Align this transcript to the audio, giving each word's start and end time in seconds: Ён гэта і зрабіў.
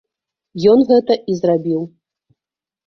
Ён 0.71 0.79
гэта 0.93 1.19
і 1.31 1.37
зрабіў. 1.43 1.81